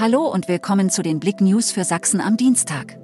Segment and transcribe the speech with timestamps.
[0.00, 3.00] Hallo und willkommen zu den Blick News für Sachsen am Dienstag.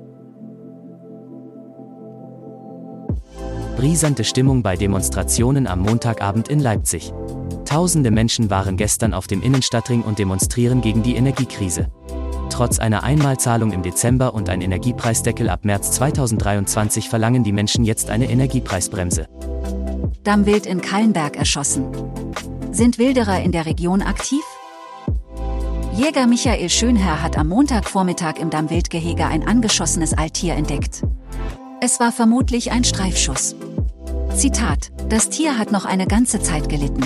[3.77, 7.13] Brisante Stimmung bei Demonstrationen am Montagabend in Leipzig.
[7.65, 11.89] Tausende Menschen waren gestern auf dem Innenstadtring und demonstrieren gegen die Energiekrise.
[12.49, 18.09] Trotz einer Einmalzahlung im Dezember und ein Energiepreisdeckel ab März 2023 verlangen die Menschen jetzt
[18.09, 19.27] eine Energiepreisbremse.
[20.23, 21.89] Dammwild in Kallenberg erschossen.
[22.71, 24.45] Sind Wilderer in der Region aktiv?
[25.97, 31.03] Jäger Michael Schönherr hat am Montagvormittag im Dammwildgehege ein angeschossenes Altier entdeckt.
[31.81, 33.55] Es war vermutlich ein Streifschuss.
[34.35, 37.05] Zitat: Das Tier hat noch eine ganze Zeit gelitten.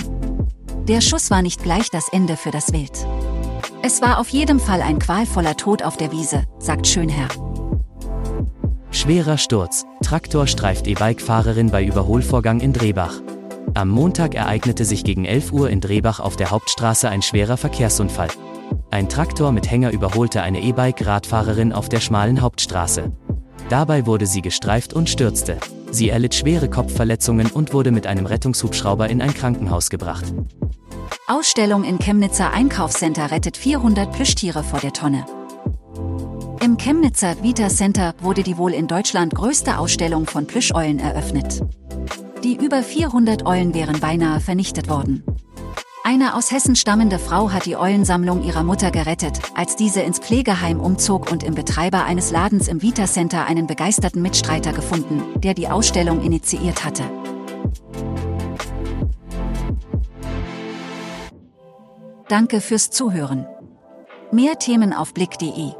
[0.87, 3.05] Der Schuss war nicht gleich das Ende für das Wild.
[3.83, 7.29] Es war auf jeden Fall ein qualvoller Tod auf der Wiese, sagt Schönherr.
[8.89, 9.85] Schwerer Sturz.
[10.01, 13.21] Traktor streift E-Bike-Fahrerin bei Überholvorgang in Drehbach.
[13.75, 18.29] Am Montag ereignete sich gegen 11 Uhr in Drehbach auf der Hauptstraße ein schwerer Verkehrsunfall.
[18.91, 23.11] Ein Traktor mit Hänger überholte eine E-Bike-Radfahrerin auf der schmalen Hauptstraße.
[23.69, 25.57] Dabei wurde sie gestreift und stürzte.
[25.91, 30.33] Sie erlitt schwere Kopfverletzungen und wurde mit einem Rettungshubschrauber in ein Krankenhaus gebracht.
[31.27, 35.25] Ausstellung in Chemnitzer Einkaufscenter rettet 400 Plüschtiere vor der Tonne.
[36.63, 41.61] Im Chemnitzer Vita Center wurde die wohl in Deutschland größte Ausstellung von Plüscheulen eröffnet.
[42.43, 45.23] Die über 400 Eulen wären beinahe vernichtet worden.
[46.11, 50.79] Eine aus Hessen stammende Frau hat die Eulensammlung ihrer Mutter gerettet, als diese ins Pflegeheim
[50.79, 55.67] umzog und im Betreiber eines Ladens im Vita Center einen begeisterten Mitstreiter gefunden, der die
[55.67, 57.03] Ausstellung initiiert hatte.
[62.27, 63.45] Danke fürs Zuhören.
[64.31, 65.73] Mehr Themen auf blick.de